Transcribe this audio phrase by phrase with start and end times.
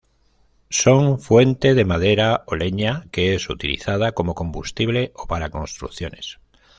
[0.71, 6.39] Son fuente de madera o leña que es utilizada como combustible o para construcciones.